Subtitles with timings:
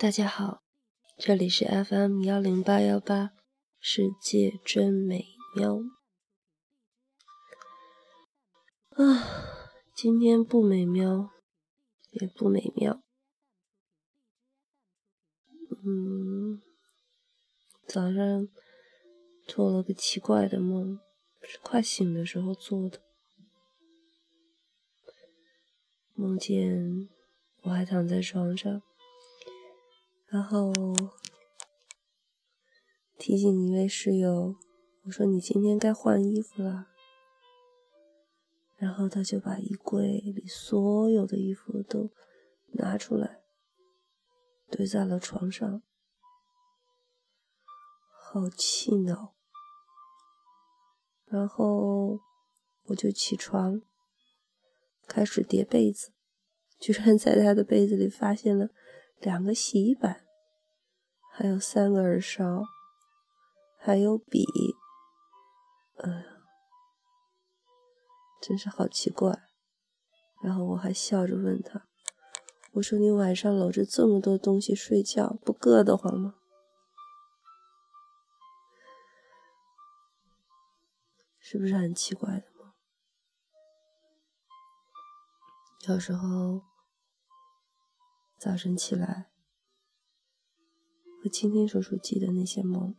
[0.00, 0.62] 大家好，
[1.16, 3.32] 这里是 FM 幺零八幺八，
[3.80, 5.26] 世界真美
[5.56, 5.80] 妙。
[8.90, 9.26] 啊，
[9.96, 11.30] 今天不美妙，
[12.10, 13.02] 也不美妙。
[15.84, 16.62] 嗯，
[17.88, 18.48] 早上
[19.48, 21.00] 做了个奇怪的梦，
[21.42, 23.00] 是快醒的时候做的，
[26.14, 27.08] 梦见
[27.62, 28.80] 我还躺在床上。
[30.30, 30.72] 然后
[33.18, 34.56] 提醒一位室友，
[35.04, 36.88] 我说你今天该换衣服了。
[38.76, 42.10] 然后他就把衣柜里所有的衣服都
[42.74, 43.40] 拿出来，
[44.70, 45.82] 堆在了床上，
[48.12, 49.34] 好气恼。
[51.24, 52.20] 然后
[52.84, 53.80] 我就起床，
[55.06, 56.12] 开始叠被子，
[56.78, 58.68] 居然在他的被子里发现了。
[59.20, 60.24] 两个洗衣板，
[61.32, 62.62] 还有三个耳勺，
[63.76, 64.44] 还有笔，
[65.96, 66.24] 哎呀，
[68.40, 69.42] 真是好奇怪。
[70.40, 71.88] 然后我还笑着问他
[72.74, 76.36] ：“我说你晚上搂着这么多东西睡觉，不硌得慌吗？
[81.40, 82.74] 是不是很奇怪的吗？
[85.88, 86.62] 有时候。”
[88.38, 89.32] 早晨起来，
[91.20, 92.94] 会清清楚楚记得那些梦，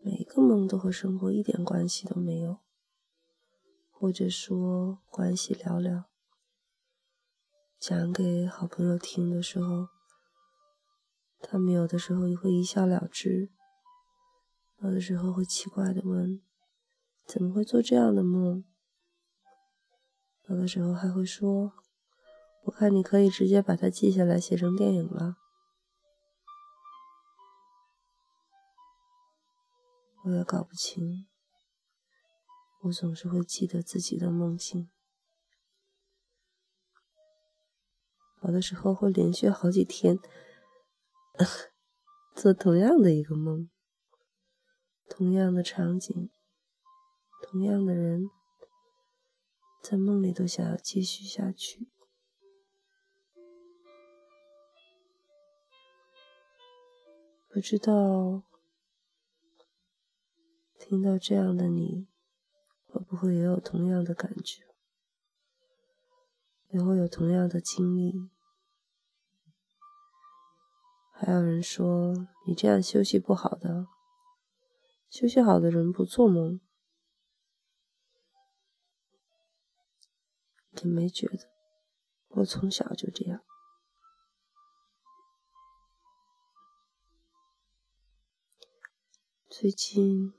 [0.00, 2.60] 每一个梦都和生活一点关系都没有，
[3.90, 6.04] 或者说关系寥寥。
[7.80, 9.88] 讲给好朋友听的时候，
[11.40, 13.50] 他们有的时候也会一笑了之，
[14.78, 16.40] 有的时候会奇怪的问
[17.26, 18.64] ：“怎么会做这样的梦？”
[20.46, 21.72] 有的时候还会说。
[22.82, 25.36] 我看你可以直接把它记下来，写成电影了。
[30.24, 31.28] 我也搞不清，
[32.80, 34.90] 我总是会记得自己的梦境，
[38.42, 40.18] 有的时候会连续好几天
[42.34, 43.70] 做同样的一个梦，
[45.08, 46.32] 同样的场景，
[47.44, 48.28] 同样的人，
[49.80, 51.91] 在梦里都想要继续下去。
[57.52, 58.44] 不知道
[60.78, 62.08] 听到这样的你，
[62.86, 64.64] 会不会也有同样的感觉，
[66.70, 68.30] 也会有同样的经历？
[71.12, 73.86] 还有人说你这样休息不好的，
[75.10, 76.58] 休息好的人不做梦，
[80.82, 81.50] 也没觉得，
[82.28, 83.44] 我从小就这样。
[89.54, 90.32] 最近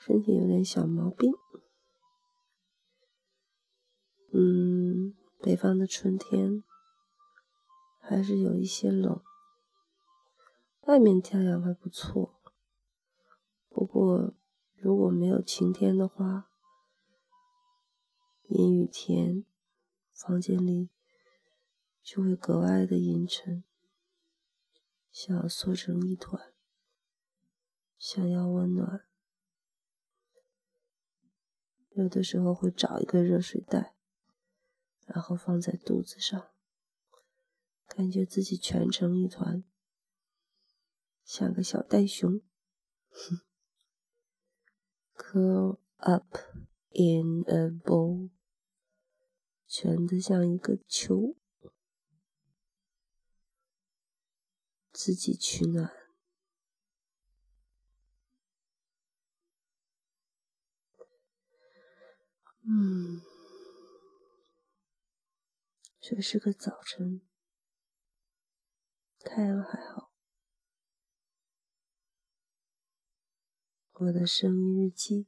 [0.00, 1.32] 身体有点小毛病，
[4.32, 6.64] 嗯，北方的春天
[8.00, 9.22] 还是有一些冷，
[10.80, 12.40] 外面太阳还不错，
[13.68, 14.34] 不过
[14.74, 16.50] 如果没有晴天的话，
[18.48, 19.46] 阴雨天，
[20.12, 20.90] 房间里
[22.02, 23.62] 就会格外的阴沉。
[25.10, 26.52] 想要缩成一团，
[27.98, 29.06] 想要温暖，
[31.90, 33.94] 有的时候会找一个热水袋，
[35.06, 36.50] 然后放在肚子上，
[37.86, 39.64] 感觉自己蜷成一团，
[41.24, 42.40] 像个小袋熊。
[45.16, 46.38] Curl up
[46.92, 48.30] in a ball，
[49.66, 51.36] 蜷得像一个球。
[55.02, 55.90] 自己取暖。
[62.64, 63.22] 嗯，
[65.98, 67.22] 这是个早晨，
[69.20, 70.12] 太阳还好。
[73.92, 75.26] 我的声音日记，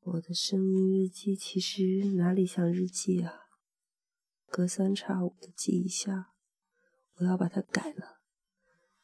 [0.00, 3.46] 我的声音日记其实哪里像日记啊？
[4.48, 6.32] 隔三差五的记一下。
[7.18, 8.20] 我要把它改了，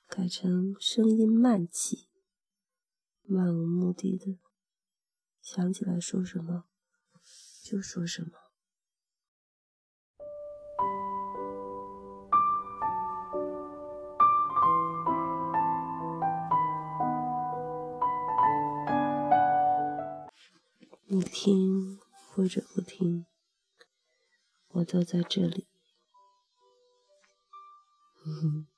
[0.06, 2.08] 改成声音慢起，
[3.22, 4.38] 漫无目的的，
[5.40, 6.64] 想起来说什么
[7.62, 8.30] 就说什么。
[21.06, 21.98] 你听
[22.30, 23.24] 或者不听，
[24.68, 25.71] 我都在这里。
[28.24, 28.68] 嗯，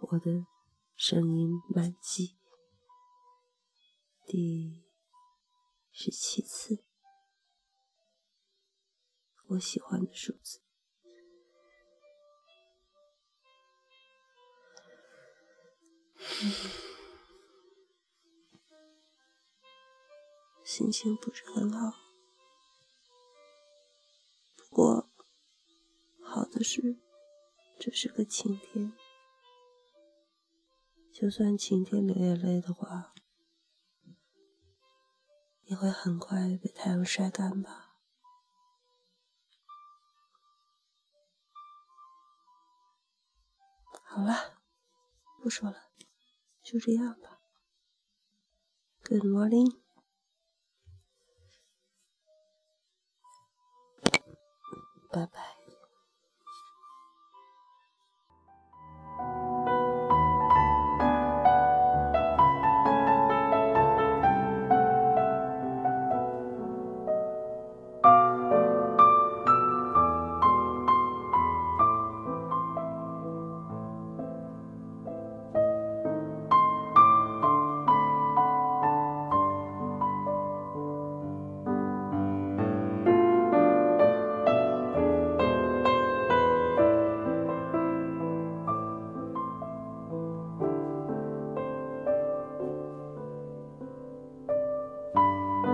[0.00, 0.44] 我的
[0.96, 2.36] 声音满级。
[4.26, 4.82] 第
[5.92, 6.84] 十七次，
[9.46, 10.60] 我喜欢的数字。
[20.64, 21.96] 心情不是很好，
[24.56, 25.08] 不过
[26.22, 26.98] 好的是，
[27.82, 28.92] 这是个晴天。
[31.10, 33.14] 就算晴天流眼泪的话，
[35.64, 37.96] 也会很快被太阳晒干吧。
[44.04, 44.60] 好了，
[45.42, 45.90] 不说了，
[46.62, 47.40] 就这样吧。
[49.04, 49.80] Good morning。
[55.10, 55.49] 拜拜。